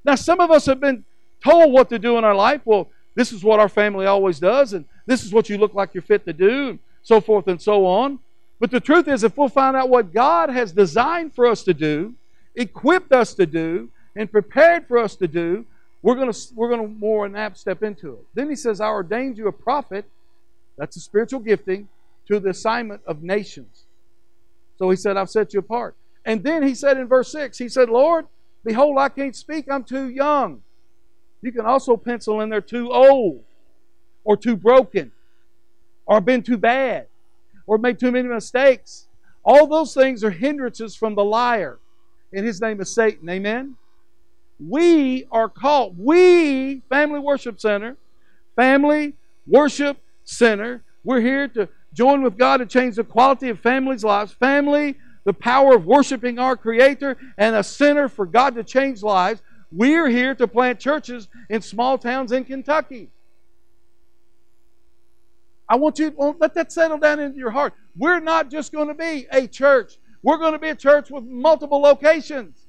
[0.04, 1.04] Now, some of us have been
[1.42, 2.62] told what to do in our life.
[2.64, 5.92] Well, this is what our family always does, and this is what you look like
[5.92, 8.20] you're fit to do, and so forth and so on.
[8.58, 11.74] But the truth is, if we'll find out what God has designed for us to
[11.74, 12.14] do,
[12.54, 15.66] equipped us to do, and prepared for us to do,
[16.02, 18.26] we're going to we're going to more than apt step into it.
[18.34, 20.06] Then he says, "I ordained you a prophet."
[20.78, 21.88] That's a spiritual gifting
[22.28, 23.84] to the assignment of nations.
[24.78, 27.68] So he said, "I've set you apart." And then he said in verse six, he
[27.68, 28.26] said, "Lord,
[28.64, 30.62] behold, I can't speak; I'm too young."
[31.42, 33.44] You can also pencil in there too old,
[34.24, 35.12] or too broken,
[36.06, 37.06] or been too bad,
[37.66, 39.06] or made too many mistakes.
[39.44, 41.78] All those things are hindrances from the liar,
[42.32, 43.28] and his name is Satan.
[43.28, 43.76] Amen.
[44.58, 47.96] We are called, we, Family Worship Center,
[48.56, 49.14] Family
[49.46, 54.32] Worship Center, we're here to join with God to change the quality of families' lives.
[54.32, 59.40] Family, the power of worshiping our Creator, and a center for God to change lives.
[59.70, 63.10] We're here to plant churches in small towns in Kentucky.
[65.68, 67.74] I want you to let that settle down into your heart.
[67.96, 69.98] We're not just going to be a church.
[70.22, 72.66] We're going to be a church with multiple locations.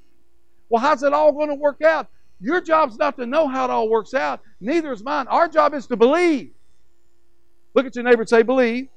[0.69, 2.07] Well, how's it all going to work out?
[2.39, 4.41] Your job's not to know how it all works out.
[4.59, 5.27] Neither is mine.
[5.27, 6.51] Our job is to believe.
[7.73, 8.89] Look at your neighbor and say, believe.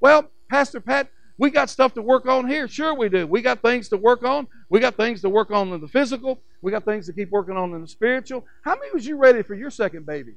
[0.00, 1.08] Well, Pastor Pat,
[1.38, 2.68] we got stuff to work on here.
[2.68, 3.26] Sure, we do.
[3.26, 4.46] We got things to work on.
[4.68, 6.40] We got things to work on in the physical.
[6.60, 8.44] We got things to keep working on in the spiritual.
[8.64, 10.34] How many was you ready for your second baby?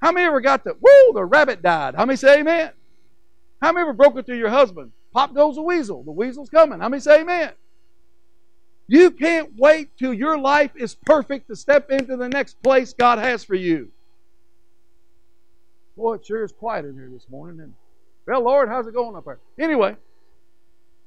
[0.00, 1.94] How many ever got the, woo, the rabbit died?
[1.94, 2.70] How many say amen?
[3.60, 4.92] How many ever broke it your husband?
[5.12, 6.02] Pop goes the weasel.
[6.04, 6.80] The weasel's coming.
[6.80, 7.52] How many say amen?
[8.86, 13.18] You can't wait till your life is perfect to step into the next place God
[13.18, 13.90] has for you.
[15.96, 17.60] Boy, it sure is quiet in here this morning.
[17.60, 17.74] And
[18.26, 19.38] well, Lord, how's it going up there?
[19.58, 19.96] Anyway,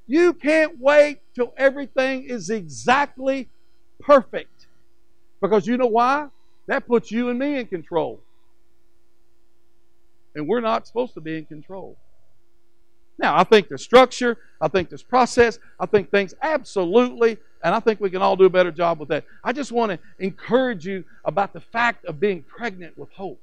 [0.06, 3.47] you can't wait till everything is exactly
[3.99, 4.67] perfect.
[5.39, 6.27] Because you know why?
[6.67, 8.19] That puts you and me in control.
[10.35, 11.97] And we're not supposed to be in control.
[13.17, 17.79] Now, I think there's structure, I think there's process, I think things absolutely, and I
[17.79, 19.25] think we can all do a better job with that.
[19.43, 23.39] I just want to encourage you about the fact of being pregnant with hope.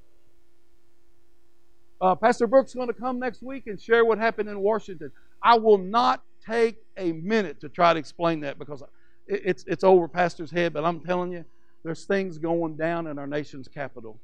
[2.00, 5.12] Uh, Pastor Brooks is going to come next week and share what happened in Washington.
[5.42, 8.82] I will not take a minute to try to explain that because
[9.28, 11.44] it's, it's over Pastor's head, but I'm telling you,
[11.84, 14.18] there's things going down in our nation's capital.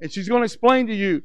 [0.00, 1.22] And she's going to explain to you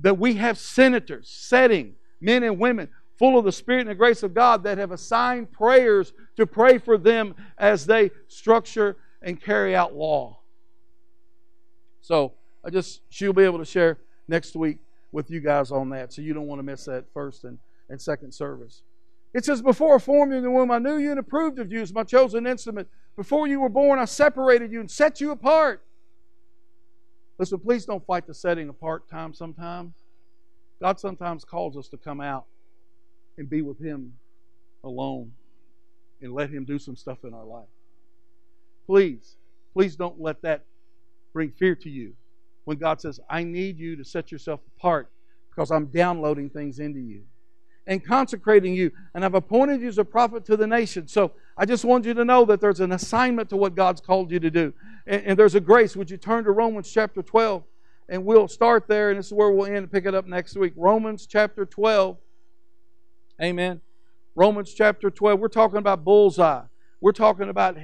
[0.00, 4.22] that we have senators setting men and women full of the Spirit and the grace
[4.22, 9.74] of God that have assigned prayers to pray for them as they structure and carry
[9.74, 10.38] out law.
[12.00, 12.32] So
[12.64, 14.78] I just she'll be able to share next week
[15.10, 16.12] with you guys on that.
[16.12, 18.82] So you don't want to miss that first and, and second service.
[19.34, 21.72] It says, Before I formed you in the womb, I knew you and approved of
[21.72, 22.88] you as my chosen instrument.
[23.16, 25.82] Before you were born, I separated you and set you apart.
[27.38, 29.94] Listen, please don't fight the setting apart time sometimes.
[30.80, 32.46] God sometimes calls us to come out
[33.36, 34.14] and be with Him
[34.84, 35.32] alone
[36.20, 37.68] and let Him do some stuff in our life.
[38.86, 39.36] Please,
[39.72, 40.64] please don't let that
[41.32, 42.14] bring fear to you
[42.64, 45.10] when God says, I need you to set yourself apart
[45.50, 47.22] because I'm downloading things into you
[47.86, 51.08] and consecrating you, and I've appointed you as a prophet to the nation.
[51.08, 54.30] So I just want you to know that there's an assignment to what God's called
[54.30, 54.74] you to do.
[55.08, 55.96] And, and, there's a grace.
[55.96, 57.64] Would you turn to Romans chapter 12?
[58.10, 60.54] And we'll start there, and this is where we'll end and pick it up next
[60.56, 60.74] week.
[60.76, 62.18] Romans chapter 12.
[63.42, 63.80] Amen.
[64.34, 65.40] Romans chapter 12.
[65.40, 66.62] We're talking about bullseye.
[67.00, 67.76] We're talking about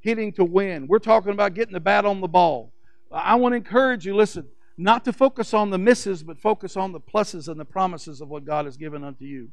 [0.00, 0.86] hitting to win.
[0.86, 2.72] We're talking about getting the bat on the ball.
[3.10, 6.92] I want to encourage you, listen, not to focus on the misses, but focus on
[6.92, 9.48] the pluses and the promises of what God has given unto you.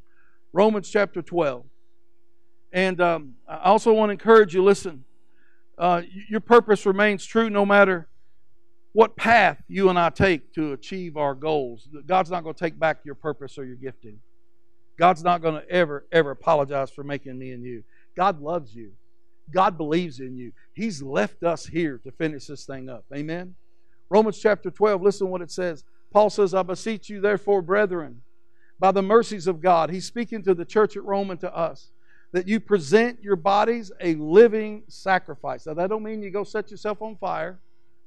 [0.51, 1.63] Romans chapter 12.
[2.73, 5.05] And um, I also want to encourage you listen,
[5.77, 8.07] uh, your purpose remains true no matter
[8.93, 11.87] what path you and I take to achieve our goals.
[12.05, 14.19] God's not going to take back your purpose or your gifting.
[14.97, 17.83] God's not going to ever, ever apologize for making me and you.
[18.15, 18.91] God loves you.
[19.51, 20.51] God believes in you.
[20.73, 23.05] He's left us here to finish this thing up.
[23.13, 23.55] Amen?
[24.09, 25.83] Romans chapter 12, listen what it says.
[26.11, 28.21] Paul says, I beseech you, therefore, brethren,
[28.79, 31.91] by the mercies of God, he's speaking to the church at Rome and to us,
[32.33, 35.67] that you present your bodies a living sacrifice.
[35.67, 37.59] Now, that don't mean you go set yourself on fire.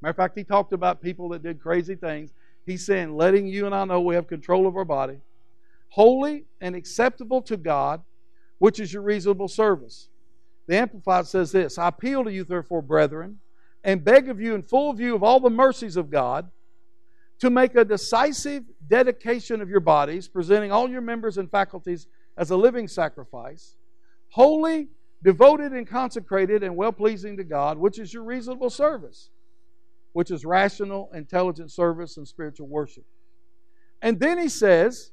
[0.03, 2.33] Matter of fact, he talked about people that did crazy things.
[2.67, 5.19] He's saying, letting you and I know we have control of our body,
[5.89, 8.03] holy and acceptable to God,
[8.59, 10.09] which is your reasonable service.
[10.67, 13.39] The Amplified says this I appeal to you, therefore, brethren,
[13.85, 16.51] and beg of you, in full view of all the mercies of God,
[17.39, 22.51] to make a decisive dedication of your bodies, presenting all your members and faculties as
[22.51, 23.77] a living sacrifice,
[24.29, 24.89] holy,
[25.23, 29.31] devoted, and consecrated, and well pleasing to God, which is your reasonable service,
[30.13, 33.05] which is rational, intelligent service and spiritual worship.
[34.03, 35.13] And then he says,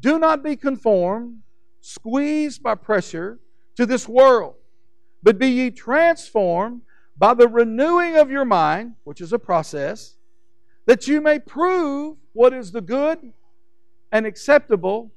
[0.00, 1.38] Do not be conformed,
[1.80, 3.40] squeezed by pressure
[3.76, 4.54] to this world,
[5.22, 6.82] but be ye transformed
[7.16, 10.16] by the renewing of your mind, which is a process,
[10.86, 13.32] that you may prove what is the good
[14.12, 15.12] and acceptable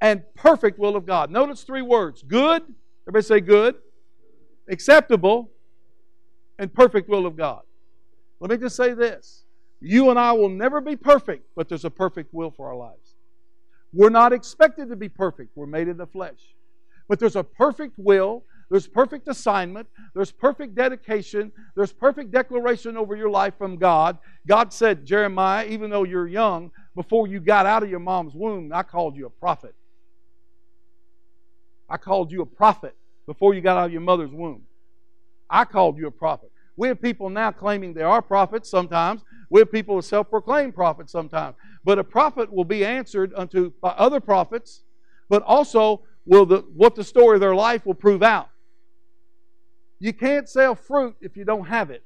[0.00, 1.30] and perfect will of God.
[1.30, 2.62] Notice three words good,
[3.04, 3.76] everybody say good,
[4.68, 5.50] acceptable,
[6.58, 7.62] and perfect will of God.
[8.40, 9.44] Let me just say this
[9.80, 13.14] you and I will never be perfect, but there's a perfect will for our lives.
[13.92, 16.54] We're not expected to be perfect, we're made in the flesh.
[17.08, 19.88] But there's a perfect will there's perfect assignment.
[20.14, 21.50] There's perfect dedication.
[21.74, 24.16] There's perfect declaration over your life from God.
[24.46, 28.70] God said, Jeremiah, even though you're young, before you got out of your mom's womb,
[28.72, 29.74] I called you a prophet.
[31.90, 34.62] I called you a prophet before you got out of your mother's womb.
[35.50, 36.52] I called you a prophet.
[36.76, 39.22] We have people now claiming they are prophets sometimes.
[39.50, 41.56] We have people who self proclaim prophets sometimes.
[41.84, 44.84] But a prophet will be answered unto by other prophets,
[45.28, 48.48] but also will the, what the story of their life will prove out.
[49.98, 52.04] You can't sell fruit if you don't have it.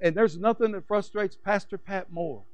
[0.00, 2.44] And there's nothing that frustrates Pastor Pat more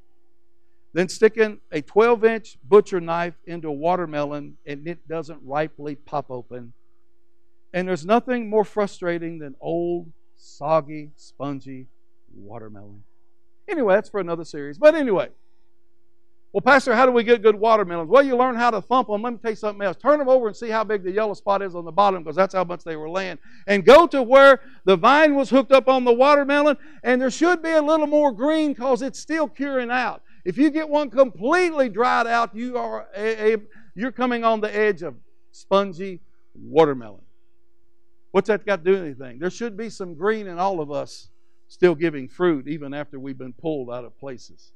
[0.93, 6.31] than sticking a 12 inch butcher knife into a watermelon and it doesn't ripely pop
[6.31, 6.73] open.
[7.73, 11.87] And there's nothing more frustrating than old, soggy, spongy
[12.35, 13.03] watermelon.
[13.69, 14.77] Anyway, that's for another series.
[14.77, 15.31] But anyway,
[16.53, 18.11] well, Pastor, how do we get good watermelons?
[18.11, 19.23] Well, you learn how to thump them.
[19.23, 19.97] Let me tell you something else.
[19.97, 22.37] Turn them over and see how big the yellow spot is on the bottom because
[22.37, 23.39] that's how much they were laying.
[23.67, 27.63] And go to where the vine was hooked up on the watermelon, and there should
[27.63, 30.23] be a little more green because it's still curing out.
[30.45, 33.57] If you get one completely dried out, you are a, a,
[33.95, 35.15] you're coming on the edge of
[35.53, 36.21] spongy
[36.55, 37.23] watermelon.
[38.33, 39.39] What's that got to do with anything?
[39.39, 41.29] There should be some green in all of us
[41.69, 44.73] still giving fruit even after we've been pulled out of places.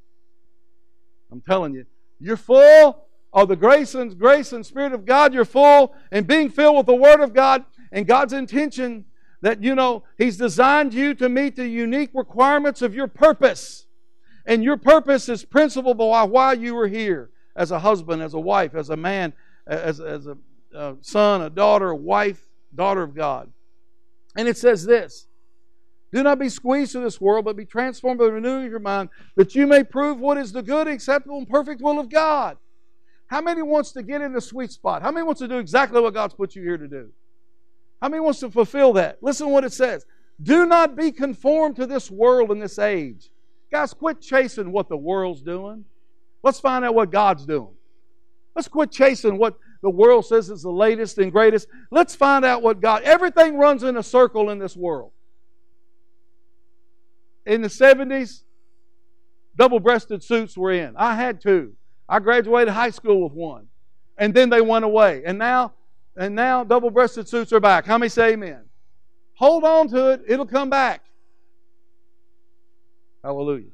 [1.33, 1.87] I'm telling you,
[2.21, 5.35] you're full of the grace and grace and Spirit of God.
[5.35, 9.07] You're full and being filled with the Word of God and God's intention
[9.43, 13.86] that you know He's designed you to meet the unique requirements of your purpose.
[14.47, 18.41] And your purpose is principle by why you were here as a husband, as a
[18.41, 19.33] wife, as a man,
[19.67, 20.37] as, as a,
[21.01, 23.53] son, a daughter, a wife, daughter of God.
[24.37, 25.27] And it says this
[26.13, 29.55] Do not be squeezed to this world, but be transformed by renewing your mind, that
[29.57, 32.57] you may prove what is the good, acceptable, and perfect will of God.
[33.27, 35.03] How many wants to get in the sweet spot?
[35.03, 37.11] How many wants to do exactly what God's put you here to do?
[38.01, 39.21] How many wants to fulfill that?
[39.23, 40.07] Listen to what it says.
[40.41, 43.31] Do not be conformed to this world and this age.
[43.71, 45.85] Guys, quit chasing what the world's doing.
[46.43, 47.75] Let's find out what God's doing.
[48.55, 51.69] Let's quit chasing what the world says is the latest and greatest.
[51.91, 53.03] Let's find out what God.
[53.03, 55.13] Everything runs in a circle in this world.
[57.45, 58.43] In the 70s,
[59.57, 60.95] double breasted suits were in.
[60.97, 61.75] I had two.
[62.09, 63.67] I graduated high school with one.
[64.19, 65.23] And then they went away.
[65.27, 65.75] And now,
[66.17, 67.85] and now double breasted suits are back.
[67.85, 68.65] How many say amen?
[69.35, 71.03] Hold on to it, it'll come back.
[73.27, 73.71] Hallelujah.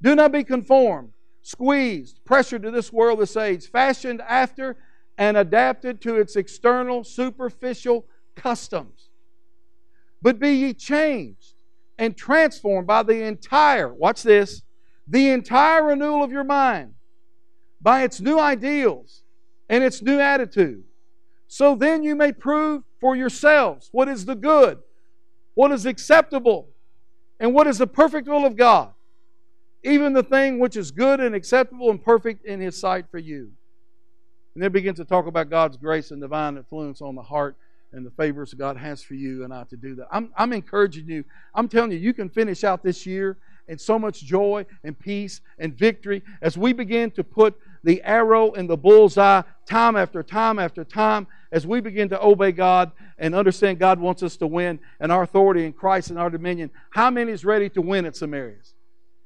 [0.00, 1.10] Do not be conformed,
[1.42, 4.76] squeezed, pressured to this world, this age, fashioned after
[5.18, 8.06] and adapted to its external, superficial
[8.36, 9.08] customs.
[10.22, 11.54] But be ye changed
[11.98, 14.62] and transformed by the entire, watch this,
[15.08, 16.94] the entire renewal of your mind,
[17.80, 19.24] by its new ideals
[19.68, 20.84] and its new attitude.
[21.48, 24.78] So then you may prove for yourselves what is the good,
[25.54, 26.68] what is acceptable,
[27.38, 28.92] and what is the perfect will of God,
[29.82, 33.50] even the thing which is good and acceptable and perfect in His sight for you.
[34.54, 37.56] And then begin to talk about God's grace and divine influence on the heart
[37.92, 40.06] and the favors God has for you and I to do that.
[40.10, 41.24] I'm, I'm encouraging you.
[41.54, 43.36] I'm telling you, you can finish out this year
[43.68, 48.52] in so much joy and peace and victory as we begin to put the arrow
[48.52, 53.34] in the bullseye time after time after time as we begin to obey God and
[53.34, 56.70] understand God wants us to win and our authority in Christ and our dominion.
[56.90, 58.74] How many is ready to win at some areas?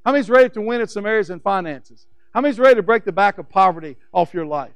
[0.04, 2.06] How many is ready to win at some areas in finances?
[2.32, 4.72] How many is ready to break the back of poverty off your life?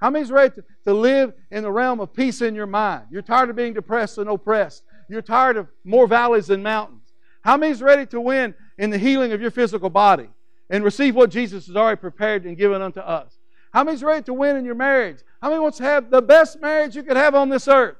[0.00, 3.06] How many is ready to, to live in the realm of peace in your mind?
[3.10, 4.84] You're tired of being depressed and oppressed.
[5.08, 7.12] You're tired of more valleys than mountains.
[7.42, 10.28] How many is ready to win in the healing of your physical body
[10.70, 13.37] and receive what Jesus has already prepared and given unto us?
[13.72, 15.18] How many is ready to win in your marriage?
[15.42, 17.96] How many wants to have the best marriage you could have on this earth?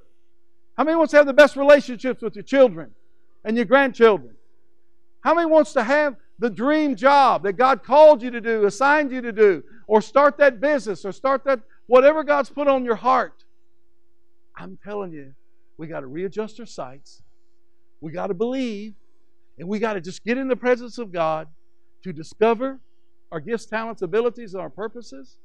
[0.77, 2.93] How many wants to have the best relationships with your children
[3.45, 4.35] and your grandchildren?
[5.21, 9.11] How many wants to have the dream job that God called you to do, assigned
[9.11, 12.95] you to do, or start that business, or start that whatever God's put on your
[12.95, 13.45] heart?
[14.57, 15.35] I'm telling you,
[15.77, 17.23] we got to readjust our sights.
[18.01, 18.95] We got to believe,
[19.59, 21.49] and we got to just get in the presence of God
[22.05, 22.79] to discover
[23.33, 25.37] our gifts, talents, abilities, and our purposes,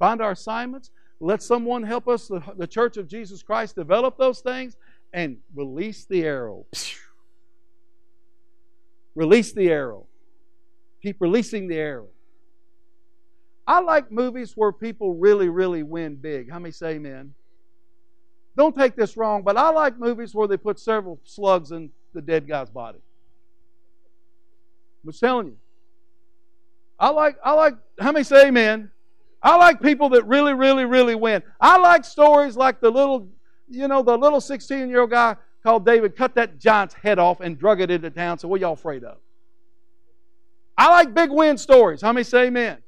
[0.00, 0.90] find our assignments,
[1.20, 4.76] let someone help us, the, the church of Jesus Christ, develop those things
[5.12, 6.66] and release the arrow.
[9.14, 10.06] Release the arrow.
[11.02, 12.08] Keep releasing the arrow.
[13.66, 16.50] I like movies where people really, really win big.
[16.50, 17.34] How many say amen?
[18.56, 22.22] Don't take this wrong, but I like movies where they put several slugs in the
[22.22, 22.98] dead guy's body.
[25.04, 25.56] I'm telling you.
[26.98, 28.90] I like, I like, how many say amen?
[29.42, 31.42] I like people that really, really, really win.
[31.60, 33.28] I like stories like the little,
[33.68, 37.40] you know, the little 16 year old guy called David cut that giant's head off
[37.40, 38.38] and drug it into town.
[38.38, 39.18] So what are y'all afraid of?
[40.76, 42.00] I like big win stories.
[42.00, 42.78] How many say amen?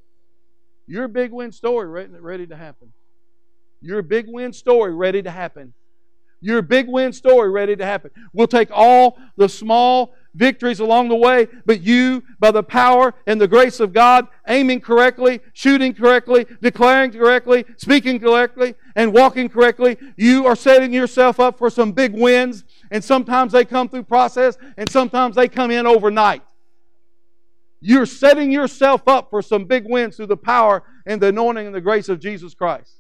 [0.87, 2.93] Your big win story ready, ready to happen.
[3.81, 5.75] Your big win story ready to happen.
[6.41, 8.11] Your big win story ready to happen.
[8.33, 13.41] We'll take all the small victories along the way, but you, by the power and
[13.41, 19.97] the grace of God, aiming correctly, shooting correctly, declaring correctly, speaking correctly, and walking correctly,
[20.17, 22.65] you are setting yourself up for some big wins.
[22.91, 26.43] And sometimes they come through process, and sometimes they come in overnight.
[27.81, 31.75] You're setting yourself up for some big wins through the power and the anointing and
[31.75, 32.93] the grace of Jesus Christ.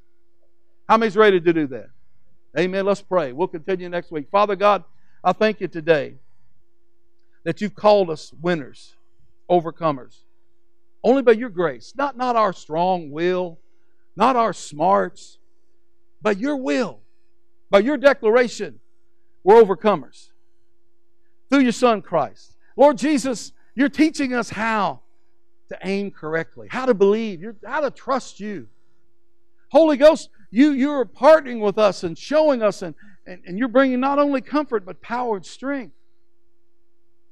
[0.88, 1.86] How many's ready to do that?
[2.58, 2.84] Amen.
[2.84, 3.32] Let's pray.
[3.32, 4.28] We'll continue next week.
[4.30, 4.84] Father God,
[5.22, 6.16] I thank you today
[7.44, 8.94] that you've called us winners,
[9.50, 10.18] overcomers.
[11.04, 13.58] Only by your grace, not, not our strong will,
[14.16, 15.38] not our smarts,
[16.20, 17.00] but your will,
[17.70, 18.78] by your declaration,
[19.42, 20.28] we're overcomers.
[21.50, 22.56] Through your Son Christ.
[22.76, 25.00] Lord Jesus, you're teaching us how
[25.68, 28.68] to aim correctly, how to believe, how to trust you.
[29.70, 32.94] Holy Ghost, you, you're partnering with us and showing us, and,
[33.26, 35.94] and, and you're bringing not only comfort, but power and strength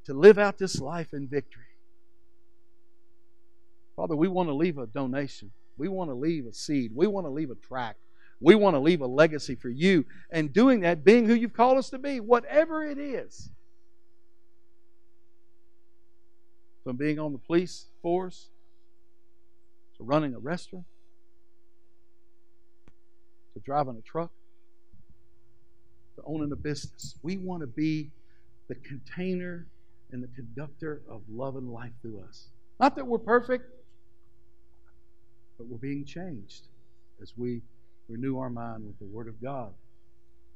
[0.07, 1.65] to live out this life in victory.
[3.97, 5.51] Father, we want to leave a donation.
[5.77, 6.93] We want to leave a seed.
[6.95, 7.97] We want to leave a track.
[8.41, 10.07] We want to leave a legacy for you.
[10.31, 13.51] And doing that, being who you've called us to be, whatever it is.
[16.85, 18.49] From being on the police force,
[19.99, 20.87] to running a restaurant,
[23.53, 24.31] to driving a truck,
[26.17, 27.17] to owning a business.
[27.23, 28.11] We want to be
[28.69, 29.67] the container
[30.13, 32.49] and the conductor of love and life through us.
[32.79, 33.65] Not that we're perfect,
[35.59, 36.63] but we're being changed
[37.23, 37.63] as we
[38.09, 39.73] renew our mind with the Word of God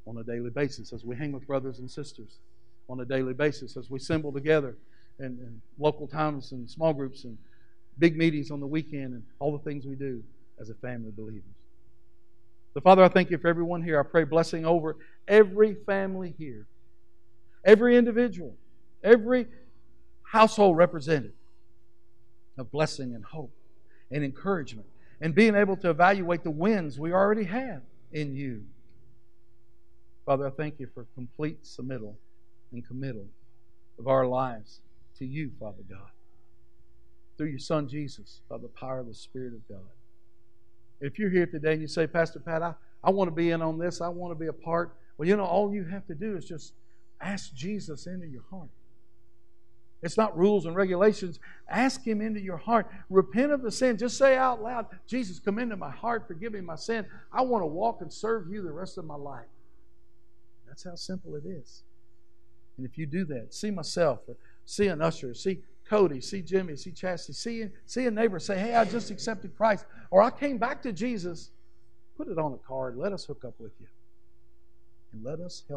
[0.07, 2.39] on a daily basis, as we hang with brothers and sisters
[2.89, 4.77] on a daily basis, as we assemble together
[5.19, 7.39] in, in local towns and small groups and
[7.99, 10.23] big meetings on the weekend and all the things we do
[10.61, 11.43] as a family of believers.
[12.75, 14.01] So, Father, I thank you for everyone here.
[14.01, 14.97] I pray blessing over
[15.29, 16.67] every family here,
[17.65, 18.57] every individual,
[19.05, 19.47] every
[20.23, 21.33] household represented
[22.59, 23.53] of blessing and hope
[24.11, 24.87] and encouragement
[25.21, 27.83] and being able to evaluate the wins we already have
[28.13, 28.65] in you.
[30.27, 32.15] Father, I thank you for complete submittal
[32.73, 33.27] and committal
[33.99, 34.81] of our lives
[35.19, 36.11] to you, Father God,
[37.37, 39.87] through your Son Jesus, by the power of the Spirit of God.
[41.01, 43.61] If you're here today and you say, Pastor Pat, I, I want to be in
[43.61, 46.15] on this, I want to be a part, well, you know, all you have to
[46.15, 46.73] do is just
[47.21, 48.71] ask Jesus into your heart.
[50.05, 51.41] It's not rules and regulations.
[51.67, 52.91] Ask Him into your heart.
[53.09, 53.97] Repent of the sin.
[53.97, 57.07] Just say out loud, Jesus, come into my heart, forgive me my sin.
[57.33, 59.47] I want to walk and serve you the rest of my life.
[60.69, 61.85] That's how simple it is.
[62.77, 64.37] And if you do that, see myself, or
[64.67, 68.75] see an usher, see Cody, see Jimmy, see Chastity, see, see a neighbor say, Hey,
[68.75, 71.51] I just accepted Christ, or I came back to Jesus,
[72.19, 72.99] put it on a card.
[72.99, 73.87] Let us hook up with you.
[75.15, 75.73] And let us help